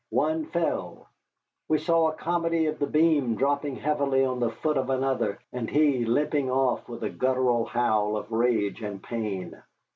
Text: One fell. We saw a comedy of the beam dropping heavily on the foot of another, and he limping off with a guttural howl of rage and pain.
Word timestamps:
One 0.09 0.47
fell. 0.47 1.09
We 1.67 1.77
saw 1.77 2.09
a 2.09 2.13
comedy 2.15 2.65
of 2.65 2.79
the 2.79 2.87
beam 2.87 3.35
dropping 3.35 3.75
heavily 3.75 4.25
on 4.25 4.39
the 4.39 4.49
foot 4.49 4.75
of 4.75 4.89
another, 4.89 5.37
and 5.53 5.69
he 5.69 6.05
limping 6.05 6.49
off 6.49 6.89
with 6.89 7.03
a 7.03 7.09
guttural 7.11 7.65
howl 7.65 8.17
of 8.17 8.31
rage 8.31 8.81
and 8.81 9.03
pain. 9.03 9.61